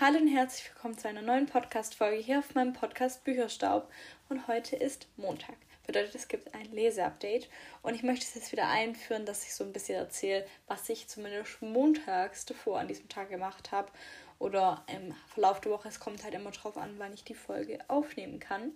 Hallo 0.00 0.18
und 0.18 0.26
herzlich 0.26 0.68
willkommen 0.74 0.98
zu 0.98 1.06
einer 1.06 1.22
neuen 1.22 1.46
Podcast-Folge 1.46 2.16
hier 2.16 2.40
auf 2.40 2.56
meinem 2.56 2.72
Podcast 2.72 3.22
Bücherstaub. 3.22 3.88
Und 4.28 4.48
heute 4.48 4.74
ist 4.74 5.06
Montag. 5.16 5.54
Bedeutet, 5.86 6.16
es 6.16 6.26
gibt 6.26 6.52
ein 6.52 6.72
Leseupdate. 6.72 7.48
Und 7.80 7.94
ich 7.94 8.02
möchte 8.02 8.24
es 8.24 8.34
jetzt 8.34 8.50
wieder 8.50 8.66
einführen, 8.66 9.24
dass 9.24 9.44
ich 9.44 9.54
so 9.54 9.62
ein 9.62 9.72
bisschen 9.72 9.96
erzähle, 9.96 10.44
was 10.66 10.88
ich 10.88 11.06
zumindest 11.06 11.62
montags 11.62 12.44
davor 12.44 12.80
an 12.80 12.88
diesem 12.88 13.08
Tag 13.08 13.30
gemacht 13.30 13.70
habe. 13.70 13.92
Oder 14.40 14.84
im 14.88 15.14
Verlauf 15.28 15.60
der 15.60 15.70
Woche. 15.70 15.86
Es 15.86 16.00
kommt 16.00 16.24
halt 16.24 16.34
immer 16.34 16.50
drauf 16.50 16.76
an, 16.76 16.98
wann 16.98 17.14
ich 17.14 17.22
die 17.22 17.36
Folge 17.36 17.78
aufnehmen 17.86 18.40
kann. 18.40 18.72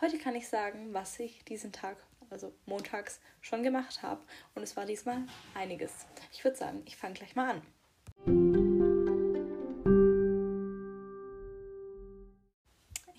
Heute 0.00 0.18
kann 0.18 0.36
ich 0.36 0.46
sagen, 0.46 0.94
was 0.94 1.18
ich 1.18 1.44
diesen 1.46 1.72
Tag, 1.72 1.96
also 2.30 2.52
montags, 2.66 3.18
schon 3.40 3.64
gemacht 3.64 4.02
habe. 4.02 4.22
Und 4.54 4.62
es 4.62 4.76
war 4.76 4.86
diesmal 4.86 5.24
einiges. 5.54 6.06
Ich 6.30 6.44
würde 6.44 6.56
sagen, 6.56 6.82
ich 6.86 6.96
fange 6.96 7.14
gleich 7.14 7.34
mal 7.34 7.50
an. 7.56 7.62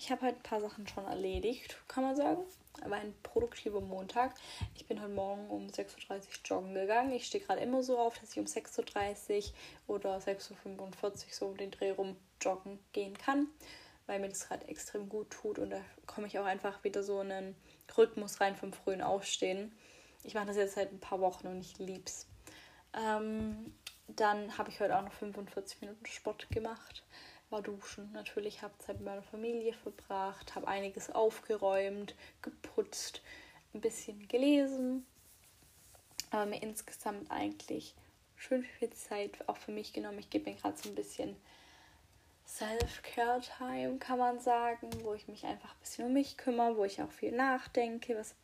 Ich 0.06 0.12
habe 0.12 0.22
halt 0.22 0.36
ein 0.36 0.42
paar 0.44 0.60
Sachen 0.60 0.86
schon 0.86 1.04
erledigt, 1.04 1.78
kann 1.88 2.04
man 2.04 2.14
sagen. 2.14 2.44
War 2.84 2.98
ein 2.98 3.12
produktiver 3.24 3.80
Montag. 3.80 4.34
Ich 4.76 4.86
bin 4.86 5.02
heute 5.02 5.10
Morgen 5.10 5.50
um 5.50 5.66
6.30 5.66 6.10
Uhr 6.10 6.20
joggen 6.44 6.74
gegangen. 6.74 7.10
Ich 7.10 7.26
stehe 7.26 7.42
gerade 7.42 7.60
immer 7.60 7.82
so 7.82 7.98
auf, 7.98 8.16
dass 8.20 8.30
ich 8.30 8.38
um 8.38 8.44
6.30 8.44 9.50
Uhr 9.88 9.96
oder 9.96 10.18
6.45 10.18 11.02
Uhr 11.02 11.16
so 11.32 11.46
um 11.46 11.56
den 11.56 11.72
Dreh 11.72 11.90
rum 11.90 12.14
joggen 12.40 12.78
gehen 12.92 13.18
kann, 13.18 13.48
weil 14.06 14.20
mir 14.20 14.28
das 14.28 14.46
gerade 14.46 14.68
extrem 14.68 15.08
gut 15.08 15.30
tut 15.30 15.58
und 15.58 15.70
da 15.70 15.80
komme 16.06 16.28
ich 16.28 16.38
auch 16.38 16.44
einfach 16.44 16.84
wieder 16.84 17.02
so 17.02 17.20
in 17.20 17.32
einen 17.32 17.56
Rhythmus 17.98 18.40
rein 18.40 18.54
vom 18.54 18.72
frühen 18.72 19.02
Aufstehen. 19.02 19.76
Ich 20.22 20.34
mache 20.34 20.46
das 20.46 20.56
jetzt 20.56 20.76
seit 20.76 20.92
ein 20.92 21.00
paar 21.00 21.18
Wochen 21.18 21.48
und 21.48 21.60
ich 21.60 21.80
lieb's. 21.80 22.28
Ähm, 22.94 23.74
dann 24.06 24.56
habe 24.56 24.70
ich 24.70 24.78
heute 24.78 24.96
auch 24.96 25.02
noch 25.02 25.14
45 25.14 25.80
Minuten 25.80 26.06
Sport 26.06 26.48
gemacht 26.50 27.02
war 27.50 27.62
duschen. 27.62 28.10
Natürlich 28.12 28.62
habe 28.62 28.76
Zeit 28.78 28.96
mit 28.96 29.06
meiner 29.06 29.22
Familie 29.22 29.72
verbracht, 29.72 30.54
habe 30.54 30.68
einiges 30.68 31.10
aufgeräumt, 31.10 32.14
geputzt, 32.42 33.22
ein 33.74 33.80
bisschen 33.80 34.26
gelesen. 34.28 35.06
Aber 36.30 36.46
mir 36.46 36.62
insgesamt 36.62 37.30
eigentlich 37.30 37.94
schön 38.34 38.64
viel 38.64 38.90
Zeit 38.90 39.48
auch 39.48 39.56
für 39.56 39.72
mich 39.72 39.92
genommen. 39.92 40.18
Ich 40.18 40.30
gebe 40.30 40.50
mir 40.50 40.56
gerade 40.56 40.76
so 40.76 40.88
ein 40.88 40.94
bisschen 40.94 41.36
Self-Care-Time, 42.46 43.98
kann 43.98 44.18
man 44.18 44.40
sagen, 44.40 44.88
wo 45.02 45.14
ich 45.14 45.26
mich 45.28 45.44
einfach 45.44 45.70
ein 45.70 45.80
bisschen 45.80 46.06
um 46.06 46.12
mich 46.12 46.36
kümmere, 46.36 46.76
wo 46.76 46.84
ich 46.84 47.02
auch 47.02 47.10
viel 47.10 47.32
nachdenke, 47.32 48.16
was 48.16 48.34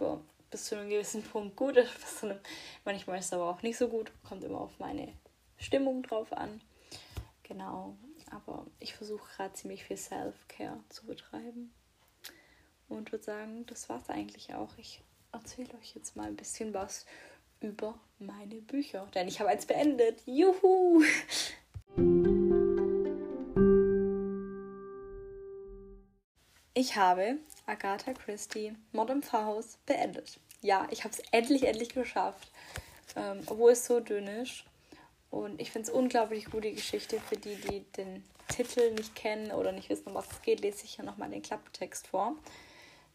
bis 0.50 0.64
zu 0.64 0.77
einem 0.77 0.91
gewissen 0.91 1.23
Punkt 1.23 1.56
gut 1.56 1.77
ist. 1.77 1.95
Bis 2.00 2.20
zu 2.20 2.27
einem, 2.27 2.41
manchmal 2.84 3.19
ist 3.19 3.27
es 3.27 3.33
aber 3.33 3.48
auch 3.48 3.62
nicht 3.62 3.78
so 3.78 3.89
gut. 3.89 4.12
Kommt 4.28 4.45
immer 4.45 4.61
auf 4.61 4.78
meine 4.78 5.12
Stimmung 5.58 6.03
drauf 6.03 6.33
an. 6.33 6.61
Genau. 7.45 7.97
Aber 8.33 8.67
ich 8.81 8.95
versuche 8.95 9.29
gerade 9.37 9.53
ziemlich 9.53 9.85
viel 9.85 9.99
Self-Care 9.99 10.81
zu 10.89 11.07
betreiben. 11.07 11.73
Und 12.89 13.13
würde 13.13 13.25
sagen, 13.25 13.67
das 13.67 13.89
war 13.89 14.01
es 14.01 14.09
eigentlich 14.09 14.55
auch. 14.55 14.77
Ich 14.79 15.03
erzähle 15.33 15.75
euch 15.79 15.95
jetzt 15.95 16.17
mal 16.17 16.27
ein 16.27 16.37
bisschen 16.37 16.73
was 16.75 17.05
über 17.61 17.99
meine 18.19 18.57
Bücher. 18.57 19.07
Denn 19.15 19.29
ich 19.29 19.39
habe 19.41 19.51
eins 19.51 19.67
beendet. 19.67 20.23
Juhu! 20.27 21.03
Ich 26.75 26.97
habe 26.97 27.37
Agatha 27.67 28.15
Christie 28.15 28.75
im 28.93 29.23
Pfarrhaus 29.23 29.79
beendet. 29.85 30.41
Ja, 30.63 30.89
ich 30.91 31.05
habe 31.05 31.15
es 31.15 31.23
endlich, 31.31 31.65
endlich 31.65 31.91
geschafft. 31.91 32.51
Ähm, 33.15 33.42
obwohl 33.47 33.73
es 33.73 33.85
so 33.85 34.01
dünn 34.01 34.27
ist. 34.27 34.65
Und 35.33 35.63
ich 35.63 35.70
finde 35.70 35.89
es 35.89 35.95
unglaublich 35.95 36.45
gute 36.45 36.70
Geschichte 36.70 37.19
für 37.19 37.39
die, 37.39 37.57
die 37.57 37.81
den 37.97 38.23
Titel 38.48 38.91
nicht 38.93 39.17
kennen 39.17 39.51
oder 39.51 39.73
nicht 39.73 39.89
wissen, 39.89 40.09
um 40.09 40.15
was 40.15 40.31
es 40.31 40.43
geht, 40.43 40.61
lese 40.61 40.85
ich 40.85 40.97
hier 40.97 41.07
nochmal 41.07 41.31
den 41.31 41.41
Klapptext 41.41 42.07
vor. 42.09 42.37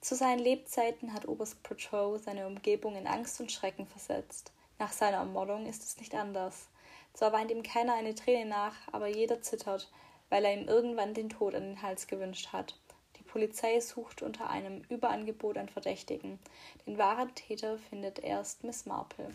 Zu 0.01 0.15
seinen 0.15 0.39
Lebzeiten 0.39 1.13
hat 1.13 1.27
Oberst 1.27 1.61
Prochow 1.61 2.19
seine 2.19 2.47
Umgebung 2.47 2.95
in 2.95 3.05
Angst 3.05 3.39
und 3.39 3.51
Schrecken 3.51 3.85
versetzt. 3.85 4.51
Nach 4.79 4.91
seiner 4.91 5.17
Ermordung 5.17 5.67
ist 5.67 5.83
es 5.83 5.99
nicht 5.99 6.15
anders. 6.15 6.69
Zwar 7.13 7.33
weint 7.33 7.51
ihm 7.51 7.61
keiner 7.61 7.93
eine 7.93 8.15
Träne 8.15 8.49
nach, 8.49 8.75
aber 8.91 9.07
jeder 9.07 9.43
zittert, 9.43 9.91
weil 10.29 10.43
er 10.43 10.55
ihm 10.55 10.67
irgendwann 10.67 11.13
den 11.13 11.29
Tod 11.29 11.53
an 11.53 11.61
den 11.61 11.81
Hals 11.83 12.07
gewünscht 12.07 12.51
hat. 12.51 12.79
Die 13.17 13.23
Polizei 13.23 13.79
sucht 13.79 14.23
unter 14.23 14.49
einem 14.49 14.81
Überangebot 14.89 15.55
an 15.59 15.69
Verdächtigen. 15.69 16.39
Den 16.87 16.97
wahren 16.97 17.35
Täter 17.35 17.77
findet 17.77 18.17
erst 18.17 18.63
Miss 18.63 18.87
Marple. 18.87 19.31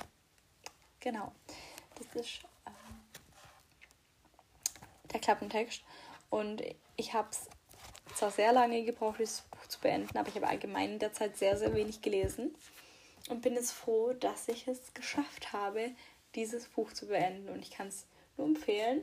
Genau. 0.99 1.31
Das 1.95 2.21
ist 2.21 2.43
der 5.13 5.21
Klappentext. 5.21 5.83
Und 6.31 6.63
ich 6.97 7.15
habe 7.15 7.29
es 7.31 7.49
zwar 8.15 8.31
sehr 8.31 8.53
lange 8.53 8.85
gebraucht, 8.85 9.19
dieses 9.19 9.43
Buch 9.43 9.67
zu 9.69 9.81
beenden, 9.81 10.17
aber 10.17 10.29
ich 10.29 10.35
habe 10.35 10.49
allgemein 10.49 10.93
in 10.93 10.99
der 10.99 11.13
Zeit 11.13 11.37
sehr, 11.37 11.57
sehr 11.57 11.75
wenig 11.75 12.03
gelesen 12.03 12.55
und 13.29 13.43
bin 13.43 13.55
jetzt 13.55 13.73
froh, 13.73 14.13
dass 14.13 14.49
ich 14.49 14.67
es 14.67 14.95
geschafft 14.95 15.53
habe, 15.53 15.93
dieses 16.35 16.69
Buch 16.69 16.93
zu 16.93 17.07
beenden. 17.07 17.49
Und 17.49 17.61
ich 17.61 17.71
kann 17.71 17.89
es 17.89 18.07
nur 18.37 18.47
empfehlen 18.47 19.03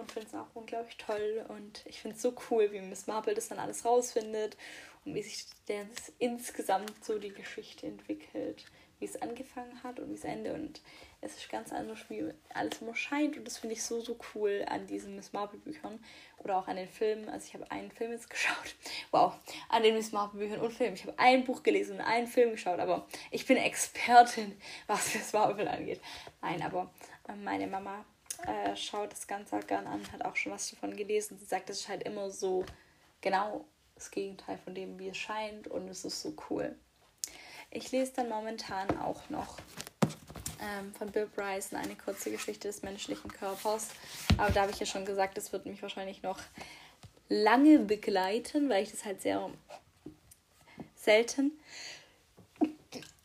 und 0.00 0.10
finde 0.10 0.28
es 0.28 0.34
auch 0.34 0.48
unglaublich 0.54 0.96
toll. 0.96 1.44
Und 1.48 1.84
ich 1.86 2.00
finde 2.00 2.16
es 2.16 2.22
so 2.22 2.34
cool, 2.50 2.72
wie 2.72 2.80
Miss 2.80 3.06
Marple 3.06 3.34
das 3.34 3.48
dann 3.48 3.58
alles 3.58 3.84
rausfindet 3.84 4.56
und 5.04 5.14
wie 5.14 5.22
sich 5.22 5.46
das 5.66 6.12
insgesamt 6.18 7.04
so 7.04 7.18
die 7.18 7.32
Geschichte 7.32 7.86
entwickelt 7.86 8.64
wie 9.00 9.06
es 9.06 9.20
angefangen 9.20 9.82
hat 9.82 9.98
und 9.98 10.10
wie 10.10 10.14
es 10.14 10.24
endet. 10.24 10.54
Und 10.54 10.80
es 11.22 11.36
ist 11.36 11.48
ganz 11.48 11.72
anders, 11.72 11.98
wie 12.08 12.32
alles 12.54 12.80
immer 12.80 12.94
scheint. 12.94 13.36
Und 13.36 13.46
das 13.46 13.58
finde 13.58 13.74
ich 13.74 13.82
so, 13.82 14.00
so 14.00 14.16
cool 14.34 14.64
an 14.68 14.86
diesen 14.86 15.16
Miss 15.16 15.32
Marple-Büchern 15.32 15.98
oder 16.38 16.58
auch 16.58 16.68
an 16.68 16.76
den 16.76 16.88
Filmen. 16.88 17.28
Also 17.28 17.46
ich 17.48 17.54
habe 17.54 17.70
einen 17.70 17.90
Film 17.90 18.12
jetzt 18.12 18.30
geschaut. 18.30 18.74
Wow, 19.10 19.34
an 19.70 19.82
den 19.82 19.94
Miss 19.94 20.12
Marple-Büchern 20.12 20.60
und 20.60 20.72
Filmen. 20.72 20.94
Ich 20.94 21.02
habe 21.04 21.18
ein 21.18 21.44
Buch 21.44 21.62
gelesen 21.62 21.96
und 21.96 22.02
einen 22.02 22.26
Film 22.26 22.52
geschaut, 22.52 22.78
aber 22.78 23.08
ich 23.30 23.46
bin 23.46 23.56
Expertin, 23.56 24.56
was 24.86 25.14
Miss 25.14 25.32
Marple 25.32 25.68
angeht. 25.68 26.00
Nein, 26.42 26.62
aber 26.62 26.92
äh, 27.26 27.34
meine 27.34 27.66
Mama 27.66 28.04
äh, 28.46 28.76
schaut 28.76 29.12
das 29.12 29.26
Ganze 29.26 29.56
auch 29.56 29.66
gern 29.66 29.86
an, 29.86 30.00
hat 30.12 30.24
auch 30.24 30.36
schon 30.36 30.52
was 30.52 30.70
davon 30.70 30.96
gelesen. 30.96 31.38
Sie 31.38 31.44
sagt, 31.44 31.70
es 31.70 31.80
ist 31.80 31.88
halt 31.88 32.02
immer 32.04 32.30
so 32.30 32.64
genau 33.20 33.64
das 33.94 34.10
Gegenteil 34.10 34.58
von 34.58 34.74
dem, 34.74 34.98
wie 34.98 35.08
es 35.08 35.16
scheint. 35.16 35.68
Und 35.68 35.88
es 35.88 36.04
ist 36.04 36.22
so 36.22 36.34
cool. 36.48 36.74
Ich 37.70 37.92
lese 37.92 38.12
dann 38.16 38.28
momentan 38.28 38.98
auch 38.98 39.28
noch 39.30 39.58
ähm, 40.60 40.92
von 40.94 41.10
Bill 41.10 41.26
Bryson 41.26 41.78
eine 41.78 41.94
kurze 41.94 42.30
Geschichte 42.30 42.68
des 42.68 42.82
menschlichen 42.82 43.30
Körpers. 43.30 43.88
Aber 44.38 44.50
da 44.50 44.62
habe 44.62 44.72
ich 44.72 44.80
ja 44.80 44.86
schon 44.86 45.04
gesagt, 45.04 45.36
das 45.36 45.52
wird 45.52 45.66
mich 45.66 45.80
wahrscheinlich 45.82 46.22
noch 46.22 46.38
lange 47.28 47.78
begleiten, 47.78 48.68
weil 48.68 48.82
ich 48.82 48.90
das 48.90 49.04
halt 49.04 49.22
sehr 49.22 49.50
selten, 50.96 51.52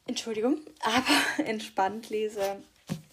Entschuldigung, 0.05 0.61
aber 0.81 1.45
entspannt 1.45 2.09
lese, 2.09 2.61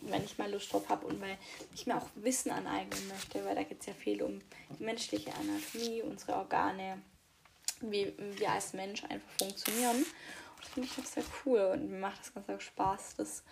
wenn 0.03 0.25
ich 0.25 0.39
mal 0.39 0.51
Lust 0.51 0.73
drauf 0.73 0.89
habe 0.89 1.07
und 1.07 1.21
weil 1.21 1.39
ich 1.75 1.87
mir 1.87 1.97
auch 1.97 2.09
Wissen 2.17 2.51
aneignen 2.51 3.09
möchte, 3.09 3.45
weil 3.45 3.55
da 3.55 3.63
geht 3.63 3.81
es 3.81 3.87
ja 3.87 3.95
viel 3.95 4.23
um 4.23 4.41
die 4.79 4.85
menschliche 4.85 5.33
Anatomie, 5.35 6.03
unsere 6.03 6.35
Organe, 6.37 7.03
wie 7.81 8.13
wir 8.19 8.51
als 8.51 8.73
Mensch 8.73 9.05
einfach 9.05 9.31
funktionieren. 9.39 10.05
Das 10.61 10.71
finde 10.71 10.89
ich 10.91 10.99
auch 10.99 11.09
sehr 11.09 11.25
cool 11.45 11.61
und 11.73 11.91
mir 11.91 11.99
macht 11.99 12.21
das 12.21 12.35
ganz 12.35 12.49
auch 12.49 12.61
Spaß, 12.61 13.17
das 13.17 13.43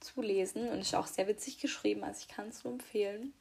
zu 0.00 0.22
lesen. 0.22 0.68
Und 0.68 0.80
ist 0.80 0.94
auch 0.94 1.06
sehr 1.06 1.28
witzig 1.28 1.58
geschrieben, 1.58 2.02
also 2.04 2.20
ich 2.20 2.28
kann 2.28 2.48
es 2.48 2.64
nur 2.64 2.72
empfehlen. 2.72 3.34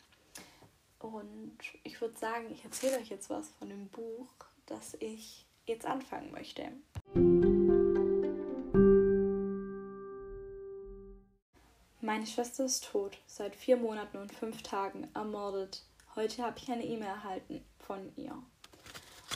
Und 0.99 1.57
ich 1.83 1.99
würde 2.01 2.17
sagen, 2.17 2.51
ich 2.51 2.63
erzähle 2.63 2.97
euch 2.97 3.09
jetzt 3.09 3.29
was 3.29 3.49
von 3.57 3.69
dem 3.69 3.87
Buch, 3.87 4.27
das 4.65 4.95
ich 4.99 5.45
jetzt 5.65 5.85
anfangen 5.85 6.31
möchte. 6.31 6.71
Meine 12.09 12.25
Schwester 12.25 12.65
ist 12.65 12.85
tot, 12.85 13.19
seit 13.27 13.55
vier 13.55 13.77
Monaten 13.77 14.17
und 14.17 14.33
fünf 14.33 14.63
Tagen 14.63 15.07
ermordet. 15.13 15.83
Heute 16.15 16.41
habe 16.41 16.57
ich 16.57 16.71
eine 16.71 16.83
E-Mail 16.83 17.09
erhalten 17.09 17.63
von 17.77 18.11
ihr. 18.15 18.31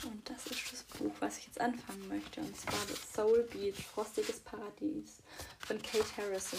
Und 0.04 0.28
das 0.28 0.48
ist 0.48 0.72
das 0.72 0.82
Buch, 0.82 1.12
was 1.20 1.38
ich 1.38 1.46
jetzt 1.46 1.60
anfangen 1.60 2.08
möchte. 2.08 2.40
Und 2.40 2.56
zwar 2.56 2.80
das 2.88 3.14
Soul 3.14 3.44
Beach, 3.44 3.76
Frostiges 3.76 4.40
Paradies 4.40 5.22
von 5.60 5.80
Kate 5.82 6.16
Harrison. 6.16 6.58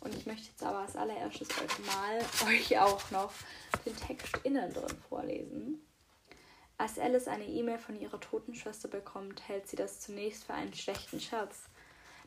Und 0.00 0.12
ich 0.12 0.26
möchte 0.26 0.48
jetzt 0.48 0.64
aber 0.64 0.78
als 0.78 0.96
allererstes 0.96 1.50
euch 1.50 1.86
mal 1.86 2.18
euch 2.52 2.76
auch 2.76 3.08
noch 3.12 3.32
den 3.86 3.96
Text 3.96 4.38
innen 4.42 4.74
drin 4.74 4.98
vorlesen. 5.08 5.86
Als 6.78 6.98
Alice 6.98 7.28
eine 7.28 7.46
E-Mail 7.46 7.78
von 7.78 7.94
ihrer 7.94 8.18
toten 8.18 8.56
Schwester 8.56 8.88
bekommt, 8.88 9.46
hält 9.46 9.68
sie 9.68 9.76
das 9.76 10.00
zunächst 10.00 10.42
für 10.42 10.54
einen 10.54 10.74
schlechten 10.74 11.20
Scherz. 11.20 11.68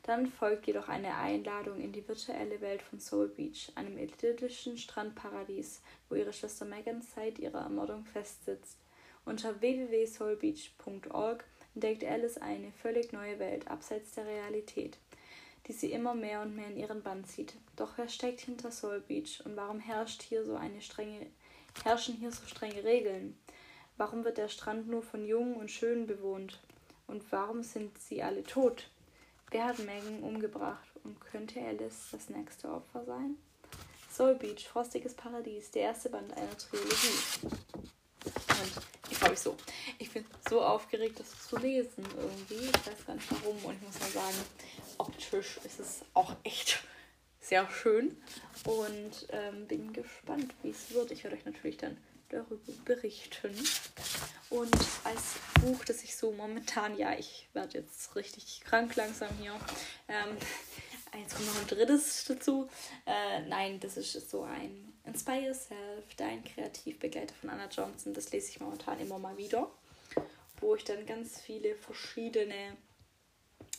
Dann 0.04 0.26
folgt 0.26 0.66
jedoch 0.66 0.90
eine 0.90 1.16
Einladung 1.16 1.80
in 1.80 1.92
die 1.92 2.08
virtuelle 2.08 2.60
Welt 2.62 2.82
von 2.82 3.00
Soul 3.00 3.28
Beach, 3.28 3.72
einem 3.76 4.00
idyllischen 4.00 4.78
Strandparadies, 4.78 5.82
wo 6.10 6.16
ihre 6.16 6.34
Schwester 6.34 6.66
Megan 6.66 7.02
seit 7.02 7.38
ihrer 7.38 7.62
Ermordung 7.62 8.06
festsitzt. 8.06 8.78
Unter 9.26 9.62
www.soulbeach.org 9.62 11.46
entdeckt 11.76 12.04
Alice 12.04 12.40
eine 12.40 12.72
völlig 12.72 13.14
neue 13.14 13.38
Welt 13.38 13.68
abseits 13.68 14.14
der 14.14 14.26
Realität, 14.26 14.98
die 15.68 15.74
sie 15.74 15.92
immer 15.92 16.16
mehr 16.16 16.42
und 16.42 16.56
mehr 16.56 16.68
in 16.68 16.78
ihren 16.78 17.04
Bann 17.04 17.24
zieht. 17.24 17.54
Doch 17.76 17.98
wer 17.98 18.10
steckt 18.10 18.42
hinter 18.42 18.72
Soul 18.72 19.02
Beach 19.02 19.44
und 19.46 19.56
warum 19.56 19.80
herrscht 19.80 20.24
hier 20.24 20.44
so 20.44 20.56
eine 20.56 20.82
strenge, 20.82 21.28
herrschen 21.84 22.16
hier 22.16 22.32
so 22.32 22.48
strenge 22.48 22.84
Regeln? 22.84 23.38
Warum 23.98 24.24
wird 24.24 24.40
der 24.40 24.48
Strand 24.48 24.88
nur 24.88 25.04
von 25.04 25.28
Jungen 25.28 25.54
und 25.54 25.70
Schönen 25.70 26.08
bewohnt? 26.08 26.60
Und 27.06 27.32
warum 27.32 27.62
sind 27.62 27.96
sie 28.00 28.24
alle 28.24 28.42
tot? 28.42 28.90
Wer 29.52 29.66
hat 29.66 29.80
Megan 29.80 30.24
umgebracht? 30.24 30.88
Und 31.04 31.20
könnte 31.20 31.60
Alice 31.62 32.08
das 32.12 32.30
nächste 32.30 32.72
Opfer 32.72 33.04
sein? 33.04 33.36
Soul 34.10 34.36
Beach, 34.36 34.68
Frostiges 34.68 35.14
Paradies, 35.14 35.72
der 35.72 35.84
erste 35.84 36.10
Band 36.10 36.32
einer 36.34 36.58
Trilogie. 36.58 37.50
Und 38.24 38.72
ich 39.10 39.18
freue 39.18 39.32
mich 39.32 39.40
so. 39.40 39.58
Ich 40.00 40.12
bin 40.12 40.26
so 40.50 40.62
aufgeregt, 40.62 41.20
das 41.20 41.48
zu 41.50 41.58
lesen 41.58 42.06
irgendwie. 42.18 42.66
Ich 42.66 42.88
weiß 42.88 43.06
gar 43.06 43.16
nicht 43.16 43.32
warum. 43.32 43.58
Und 43.66 43.76
ich 43.76 43.82
muss 43.82 44.00
mal 44.00 44.10
sagen, 44.10 44.38
optisch 44.98 45.60
ist 45.66 45.80
es 45.82 46.02
auch 46.14 46.34
echt 46.44 46.84
sehr 47.42 47.70
schön. 47.70 48.22
Und 48.64 49.28
ähm, 49.32 49.68
bin 49.68 49.92
gespannt, 49.92 50.54
wie 50.64 50.70
es 50.70 50.94
wird. 50.94 51.12
Ich 51.12 51.26
werde 51.26 51.36
euch 51.36 51.46
natürlich 51.46 51.78
dann 51.78 51.98
darüber 52.30 52.72
berichten. 52.86 53.54
Und 54.52 54.76
als 55.06 55.40
Buch, 55.62 55.86
das 55.86 56.04
ich 56.04 56.16
so 56.16 56.34
momentan, 56.34 56.98
ja, 56.98 57.18
ich 57.18 57.48
werde 57.54 57.80
jetzt 57.80 58.14
richtig 58.18 58.60
krank 58.66 58.98
langsam 58.98 59.30
hier. 59.40 59.54
Ähm, 60.10 60.38
jetzt 61.18 61.36
kommt 61.36 61.48
noch 61.48 61.62
ein 61.62 61.68
drittes 61.68 62.26
dazu. 62.26 62.70
Äh, 63.06 63.44
nein, 63.48 63.80
das 63.80 63.96
ist 63.96 64.30
so 64.30 64.44
ein 64.44 64.92
Inspire 65.06 65.46
Yourself, 65.46 66.04
dein 66.18 66.44
Kreativbegleiter 66.44 67.34
von 67.34 67.50
Anna 67.50 67.70
Johnson. 67.70 68.14
Das 68.14 68.30
lese 68.34 68.50
ich 68.50 68.60
momentan 68.60 69.00
immer 69.00 69.18
mal 69.20 69.38
wieder, 69.38 69.72
wo 70.60 70.76
ich 70.76 70.84
dann 70.84 71.06
ganz 71.06 71.40
viele 71.40 71.74
verschiedene 71.76 72.76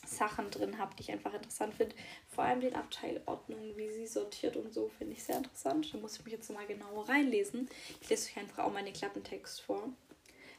Sachen 0.06 0.50
drin 0.50 0.78
habe, 0.78 0.96
die 0.96 1.02
ich 1.02 1.12
einfach 1.12 1.34
interessant 1.34 1.74
finde. 1.74 1.94
Vor 2.34 2.44
allem 2.44 2.62
den 2.62 2.74
Abteil 2.74 3.20
Ordnung, 3.26 3.76
wie 3.76 3.90
sie 3.90 4.06
sortiert 4.06 4.56
und 4.56 4.72
so, 4.72 4.90
finde 4.96 5.12
ich 5.12 5.22
sehr 5.22 5.36
interessant. 5.36 5.92
Da 5.92 5.98
muss 5.98 6.16
ich 6.16 6.24
mich 6.24 6.32
jetzt 6.32 6.50
mal 6.50 6.66
genauer 6.66 7.10
reinlesen. 7.10 7.68
Ich 8.00 8.08
lese 8.08 8.30
euch 8.30 8.38
einfach 8.38 8.64
auch 8.64 8.72
meine 8.72 8.92
Klappentext 8.92 9.60
vor. 9.60 9.90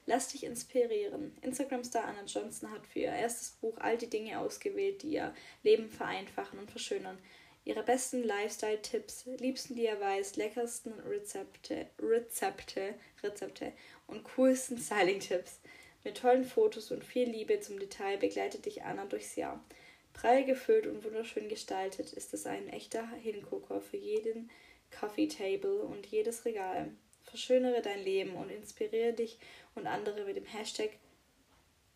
Lass 0.05 0.29
dich 0.29 0.44
inspirieren. 0.44 1.38
Instagram-Star 1.41 2.03
Anna 2.05 2.25
Johnson 2.25 2.71
hat 2.71 2.85
für 2.85 3.00
ihr 3.00 3.13
erstes 3.13 3.51
Buch 3.51 3.77
all 3.77 3.97
die 3.97 4.09
Dinge 4.09 4.39
ausgewählt, 4.39 5.01
die 5.01 5.13
ihr 5.13 5.33
Leben 5.63 5.89
vereinfachen 5.89 6.59
und 6.59 6.69
verschönern. 6.69 7.17
Ihre 7.65 7.83
besten 7.83 8.23
Lifestyle-Tipps, 8.23 9.25
liebsten 9.38 9.75
DIYs, 9.75 10.35
leckersten 10.35 11.00
Rezepte, 11.00 11.88
Rezepte, 11.97 12.95
Rezepte 13.23 13.71
und 14.07 14.25
coolsten 14.25 14.77
Styling-Tipps. 14.77 15.61
Mit 16.03 16.17
tollen 16.17 16.44
Fotos 16.44 16.91
und 16.91 17.06
viel 17.06 17.29
Liebe 17.29 17.61
zum 17.61 17.79
Detail 17.79 18.17
begleitet 18.17 18.65
dich 18.65 18.83
Anna 18.83 19.06
durchs 19.06 19.38
Jahr. 19.38 19.63
Prall 20.11 20.44
gefüllt 20.44 20.85
und 20.85 21.06
wunderschön 21.06 21.47
gestaltet 21.47 22.11
ist 22.11 22.33
es 22.33 22.45
ein 22.45 22.67
echter 22.67 23.07
Hingucker 23.11 23.79
für 23.79 23.97
jeden 23.97 24.51
Coffee 24.91 25.27
Table 25.27 25.83
und 25.83 26.06
jedes 26.06 26.44
Regal. 26.44 26.91
Verschönere 27.33 27.81
dein 27.81 28.03
Leben 28.03 28.35
und 28.35 28.51
inspiriere 28.51 29.12
dich 29.12 29.39
und 29.74 29.88
andere 29.88 30.24
mit 30.24 30.38
dem 30.38 30.45
Hashtag 30.45 30.91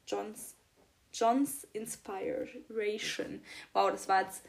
Johns, 0.08 0.56
Johns 1.14 1.68
Inspiration. 1.74 3.46
Wow, 3.72 3.92
das 3.92 4.08
war 4.08 4.24
jetzt, 4.24 4.42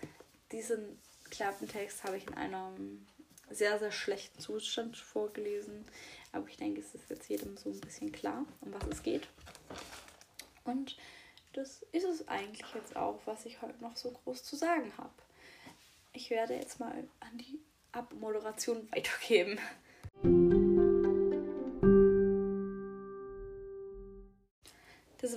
diesen 0.50 0.98
Klappentext 1.28 2.04
habe 2.04 2.16
ich 2.16 2.26
in 2.26 2.32
einem 2.32 3.06
sehr, 3.50 3.78
sehr 3.78 3.92
schlechten 3.92 4.40
Zustand 4.40 4.96
vorgelesen. 4.96 5.84
Aber 6.32 6.48
ich 6.48 6.56
denke, 6.56 6.80
es 6.80 6.94
ist 6.94 7.10
jetzt 7.10 7.28
jedem 7.28 7.58
so 7.58 7.68
ein 7.68 7.80
bisschen 7.82 8.10
klar, 8.10 8.46
um 8.62 8.72
was 8.72 8.86
es 8.90 9.02
geht. 9.02 9.28
Und 10.64 10.96
das 11.52 11.82
ist 11.92 12.04
es 12.04 12.28
eigentlich 12.28 12.64
jetzt 12.74 12.96
auch, 12.96 13.20
was 13.26 13.44
ich 13.44 13.60
heute 13.60 13.82
noch 13.82 13.98
so 13.98 14.10
groß 14.10 14.42
zu 14.42 14.56
sagen 14.56 14.90
habe. 14.96 15.12
Ich 16.14 16.30
werde 16.30 16.54
jetzt 16.54 16.80
mal 16.80 17.06
an 17.20 17.36
die 17.36 17.60
Abmoderation 17.92 18.90
weitergeben. 18.90 19.58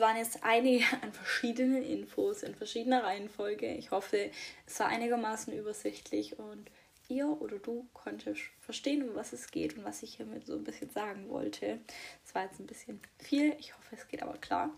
Waren 0.02 0.18
jetzt 0.18 0.44
einige 0.44 0.84
an 1.02 1.14
verschiedenen 1.14 1.84
Infos 1.84 2.44
in 2.44 2.56
verschiedener 2.56 3.04
Reihenfolge. 3.04 3.74
Ich 3.76 3.92
hoffe, 3.92 4.32
es 4.66 4.80
war 4.80 4.88
einigermaßen 4.88 5.54
übersichtlich 5.54 6.38
und 6.38 6.70
ihr 7.08 7.28
oder 7.42 7.60
du 7.60 7.88
konntest 7.94 8.42
verstehen, 8.60 9.08
um 9.08 9.16
was 9.16 9.34
es 9.34 9.52
geht 9.52 9.78
und 9.78 9.84
was 9.84 10.02
ich 10.02 10.16
hiermit 10.16 10.46
so 10.46 10.56
ein 10.56 10.64
bisschen 10.64 10.90
sagen 10.90 11.30
wollte. 11.30 11.80
Es 12.26 12.34
war 12.34 12.44
jetzt 12.44 12.60
ein 12.60 12.68
bisschen 12.68 13.00
viel. 13.20 13.56
Ich 13.60 13.76
hoffe, 13.78 13.96
es 13.96 14.08
geht 14.08 14.24
aber 14.24 14.38
klar. 14.38 14.72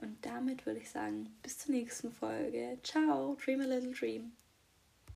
Und 0.00 0.18
damit 0.24 0.66
würde 0.66 0.80
ich 0.80 0.90
sagen, 0.90 1.34
bis 1.42 1.58
zur 1.58 1.74
nächsten 1.74 2.12
Folge. 2.12 2.78
Ciao, 2.82 3.36
dream 3.42 3.60
a 3.60 3.64
little 3.64 3.92
dream. 3.92 4.32